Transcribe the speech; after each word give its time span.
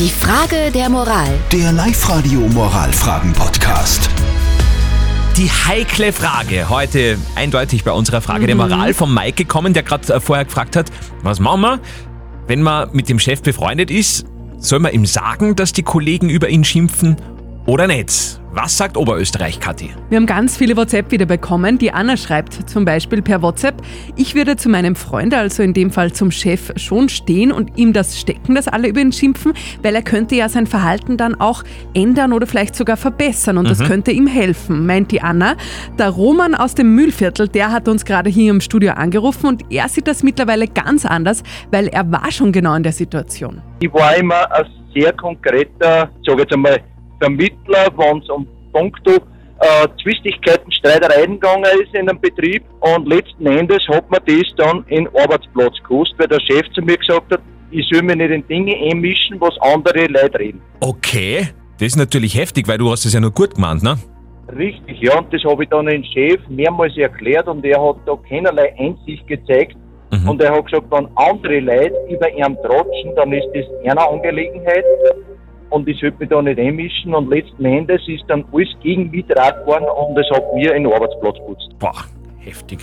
Die 0.00 0.08
Frage 0.08 0.70
der 0.72 0.88
Moral. 0.88 1.28
Der 1.52 1.72
Live-Radio 1.72 2.40
Moralfragen-Podcast. 2.40 4.08
Die 5.36 5.50
heikle 5.50 6.14
Frage 6.14 6.70
heute 6.70 7.18
eindeutig 7.34 7.84
bei 7.84 7.92
unserer 7.92 8.22
Frage 8.22 8.46
der 8.46 8.56
Moral 8.56 8.94
vom 8.94 9.12
Mike 9.12 9.44
gekommen, 9.44 9.74
der 9.74 9.82
gerade 9.82 10.18
vorher 10.22 10.46
gefragt 10.46 10.74
hat, 10.74 10.90
was 11.22 11.38
machen 11.38 11.60
wir, 11.60 11.80
wenn 12.46 12.62
man 12.62 12.88
mit 12.92 13.10
dem 13.10 13.18
Chef 13.18 13.42
befreundet 13.42 13.90
ist? 13.90 14.24
Soll 14.56 14.78
man 14.78 14.94
ihm 14.94 15.04
sagen, 15.04 15.54
dass 15.54 15.74
die 15.74 15.82
Kollegen 15.82 16.30
über 16.30 16.48
ihn 16.48 16.64
schimpfen 16.64 17.16
oder 17.66 17.86
nicht? 17.86 18.39
Was 18.52 18.76
sagt 18.76 18.96
Oberösterreich, 18.96 19.60
Kathi? 19.60 19.90
Wir 20.08 20.16
haben 20.16 20.26
ganz 20.26 20.56
viele 20.56 20.76
WhatsApp 20.76 21.12
wieder 21.12 21.24
bekommen. 21.24 21.78
Die 21.78 21.92
Anna 21.92 22.16
schreibt 22.16 22.68
zum 22.68 22.84
Beispiel 22.84 23.22
per 23.22 23.42
WhatsApp, 23.42 23.80
ich 24.16 24.34
würde 24.34 24.56
zu 24.56 24.68
meinem 24.68 24.96
Freund, 24.96 25.32
also 25.34 25.62
in 25.62 25.72
dem 25.72 25.92
Fall 25.92 26.12
zum 26.12 26.32
Chef, 26.32 26.72
schon 26.74 27.08
stehen 27.08 27.52
und 27.52 27.78
ihm 27.78 27.92
das 27.92 28.18
stecken, 28.18 28.56
dass 28.56 28.66
alle 28.66 28.88
über 28.88 29.00
ihn 29.00 29.12
schimpfen, 29.12 29.52
weil 29.84 29.94
er 29.94 30.02
könnte 30.02 30.34
ja 30.34 30.48
sein 30.48 30.66
Verhalten 30.66 31.16
dann 31.16 31.40
auch 31.40 31.62
ändern 31.94 32.32
oder 32.32 32.48
vielleicht 32.48 32.74
sogar 32.74 32.96
verbessern 32.96 33.56
und 33.56 33.70
das 33.70 33.84
könnte 33.84 34.10
ihm 34.10 34.26
helfen, 34.26 34.84
meint 34.84 35.12
die 35.12 35.22
Anna. 35.22 35.54
Der 35.96 36.08
Roman 36.08 36.56
aus 36.56 36.74
dem 36.74 36.92
Mühlviertel, 36.96 37.46
der 37.46 37.70
hat 37.70 37.86
uns 37.86 38.04
gerade 38.04 38.30
hier 38.30 38.50
im 38.50 38.60
Studio 38.60 38.94
angerufen 38.94 39.46
und 39.46 39.70
er 39.70 39.88
sieht 39.88 40.08
das 40.08 40.24
mittlerweile 40.24 40.66
ganz 40.66 41.06
anders, 41.06 41.44
weil 41.70 41.86
er 41.86 42.10
war 42.10 42.32
schon 42.32 42.50
genau 42.50 42.74
in 42.74 42.82
der 42.82 42.92
Situation. 42.92 43.62
Ich 43.78 43.92
war 43.92 44.16
immer 44.16 44.50
ein 44.50 44.66
sehr 44.92 45.12
konkreter, 45.12 46.10
sage 46.26 46.42
jetzt 46.42 46.52
einmal, 46.52 46.80
Vermittler, 47.20 47.88
wenn 47.96 48.18
es 48.18 48.28
um 48.30 48.46
Punkto 48.72 49.12
äh, 49.60 49.88
Zwistigkeiten, 50.02 50.72
Streitereien 50.72 51.38
gegangen 51.38 51.64
ist 51.82 51.94
in 51.94 52.08
einem 52.08 52.20
Betrieb. 52.20 52.64
Und 52.80 53.06
letzten 53.08 53.46
Endes 53.46 53.86
hat 53.88 54.10
man 54.10 54.20
das 54.26 54.54
dann 54.56 54.84
in 54.88 55.06
Arbeitsplatz 55.08 55.76
gekostet, 55.82 56.18
weil 56.18 56.28
der 56.28 56.40
Chef 56.40 56.68
zu 56.72 56.80
mir 56.82 56.96
gesagt 56.96 57.32
hat, 57.32 57.40
ich 57.70 57.86
soll 57.92 58.02
mich 58.02 58.16
nicht 58.16 58.30
in 58.30 58.46
Dinge 58.48 58.74
einmischen, 58.90 59.40
was 59.40 59.54
andere 59.60 60.06
Leute 60.06 60.38
reden. 60.38 60.60
Okay, 60.80 61.48
das 61.78 61.88
ist 61.88 61.96
natürlich 61.96 62.36
heftig, 62.36 62.66
weil 62.66 62.78
du 62.78 62.90
hast 62.90 63.04
es 63.04 63.12
ja 63.12 63.20
nur 63.20 63.30
gut 63.30 63.54
gemeint, 63.54 63.82
ne? 63.82 63.96
Richtig, 64.56 65.00
ja, 65.00 65.18
und 65.18 65.32
das 65.32 65.44
habe 65.44 65.62
ich 65.62 65.68
dann 65.68 65.86
dem 65.86 66.02
Chef 66.02 66.40
mehrmals 66.48 66.96
erklärt 66.96 67.46
und 67.46 67.64
er 67.64 67.80
hat 67.80 67.96
da 68.06 68.16
keinerlei 68.28 68.74
Einsicht 68.78 69.26
gezeigt. 69.28 69.76
Mhm. 70.10 70.28
Und 70.28 70.42
er 70.42 70.52
hat 70.52 70.66
gesagt, 70.66 70.86
wenn 70.90 71.06
andere 71.14 71.60
Leute 71.60 71.94
über 72.08 72.28
ihn 72.32 72.56
tratschen, 72.64 73.14
dann 73.14 73.32
ist 73.32 73.46
das 73.54 73.64
eine 73.88 74.08
Angelegenheit 74.08 74.84
und 75.70 75.88
ich 75.88 75.98
sollte 76.00 76.18
mich 76.18 76.28
da 76.28 76.42
nicht 76.42 76.58
einmischen 76.58 77.14
und 77.14 77.30
letzten 77.30 77.64
Endes 77.64 78.02
ist 78.06 78.24
dann 78.28 78.44
alles 78.52 78.68
gegen 78.82 79.10
mich 79.10 79.26
draht 79.26 79.66
worden 79.66 79.84
und 79.84 80.18
es 80.18 80.28
hat 80.30 80.54
mir 80.54 80.74
einen 80.74 80.92
Arbeitsplatz 80.92 81.36
geputzt. 81.36 81.68
Boah, 81.78 82.04
heftig. 82.38 82.80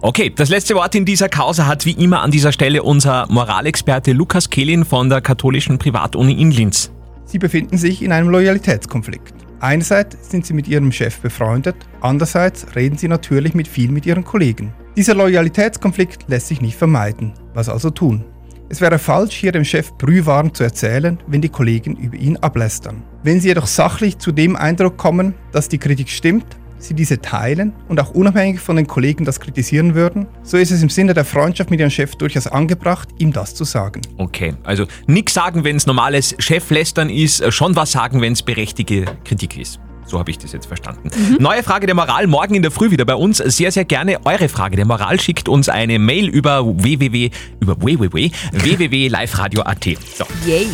Okay, 0.00 0.32
das 0.34 0.48
letzte 0.48 0.74
Wort 0.74 0.94
in 0.94 1.04
dieser 1.04 1.28
Causa 1.28 1.66
hat 1.66 1.84
wie 1.84 1.92
immer 1.92 2.22
an 2.22 2.30
dieser 2.30 2.52
Stelle 2.52 2.82
unser 2.82 3.26
Moralexperte 3.28 4.12
Lukas 4.12 4.48
Kehlin 4.50 4.84
von 4.84 5.08
der 5.08 5.20
katholischen 5.20 5.78
Privatuni 5.78 6.40
in 6.40 6.50
Linz. 6.50 6.92
Sie 7.24 7.38
befinden 7.38 7.76
sich 7.76 8.02
in 8.02 8.12
einem 8.12 8.30
Loyalitätskonflikt. 8.30 9.34
Einerseits 9.60 10.30
sind 10.30 10.46
Sie 10.46 10.54
mit 10.54 10.68
Ihrem 10.68 10.92
Chef 10.92 11.18
befreundet, 11.20 11.74
andererseits 12.00 12.76
reden 12.76 12.96
Sie 12.96 13.08
natürlich 13.08 13.54
mit 13.54 13.66
viel 13.66 13.90
mit 13.90 14.06
Ihren 14.06 14.24
Kollegen. 14.24 14.72
Dieser 14.96 15.14
Loyalitätskonflikt 15.14 16.28
lässt 16.28 16.48
sich 16.48 16.60
nicht 16.60 16.76
vermeiden. 16.76 17.32
Was 17.54 17.68
also 17.68 17.90
tun? 17.90 18.24
Es 18.70 18.82
wäre 18.82 18.98
falsch, 18.98 19.34
hier 19.34 19.50
dem 19.50 19.64
Chef 19.64 19.94
Brühwaren 19.94 20.52
zu 20.52 20.62
erzählen, 20.62 21.18
wenn 21.26 21.40
die 21.40 21.48
Kollegen 21.48 21.96
über 21.96 22.18
ihn 22.18 22.36
ablästern. 22.36 23.02
Wenn 23.22 23.40
Sie 23.40 23.48
jedoch 23.48 23.66
sachlich 23.66 24.18
zu 24.18 24.30
dem 24.30 24.56
Eindruck 24.56 24.98
kommen, 24.98 25.34
dass 25.52 25.70
die 25.70 25.78
Kritik 25.78 26.10
stimmt, 26.10 26.44
Sie 26.78 26.92
diese 26.92 27.20
teilen 27.20 27.72
und 27.88 27.98
auch 27.98 28.10
unabhängig 28.10 28.60
von 28.60 28.76
den 28.76 28.86
Kollegen 28.86 29.24
das 29.24 29.40
kritisieren 29.40 29.94
würden, 29.94 30.26
so 30.42 30.58
ist 30.58 30.70
es 30.70 30.82
im 30.82 30.90
Sinne 30.90 31.14
der 31.14 31.24
Freundschaft 31.24 31.70
mit 31.70 31.80
Ihrem 31.80 31.90
Chef 31.90 32.14
durchaus 32.16 32.46
angebracht, 32.46 33.08
ihm 33.18 33.32
das 33.32 33.54
zu 33.54 33.64
sagen. 33.64 34.02
Okay, 34.18 34.54
also 34.64 34.84
nichts 35.06 35.32
sagen, 35.32 35.64
wenn 35.64 35.76
es 35.76 35.86
normales 35.86 36.36
Cheflästern 36.38 37.08
ist, 37.08 37.40
äh, 37.40 37.50
schon 37.50 37.74
was 37.74 37.92
sagen, 37.92 38.20
wenn 38.20 38.34
es 38.34 38.42
berechtigte 38.42 39.06
Kritik 39.24 39.56
ist. 39.58 39.80
So 40.08 40.18
habe 40.18 40.30
ich 40.30 40.38
das 40.38 40.52
jetzt 40.52 40.66
verstanden. 40.66 41.10
Neue 41.38 41.62
Frage 41.62 41.86
der 41.86 41.94
Moral 41.94 42.26
morgen 42.26 42.54
in 42.54 42.62
der 42.62 42.70
Früh 42.70 42.90
wieder 42.90 43.04
bei 43.04 43.14
uns. 43.14 43.38
Sehr, 43.38 43.70
sehr 43.70 43.84
gerne 43.84 44.18
eure 44.24 44.48
Frage 44.48 44.76
der 44.76 44.86
Moral. 44.86 45.20
Schickt 45.20 45.48
uns 45.48 45.68
eine 45.68 45.98
Mail 45.98 46.28
über 46.28 46.64
www, 46.64 47.30
über 47.60 47.76
www, 47.80 48.30
www.liveradio.at. 48.52 49.84
So. 50.16 50.24
Yay! 50.46 50.68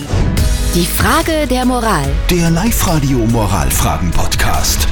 Die 0.74 0.86
Frage 0.86 1.46
der 1.48 1.64
Moral. 1.64 2.06
Der 2.30 2.50
Live-Radio 2.50 3.18
Moralfragen-Podcast. 3.18 4.88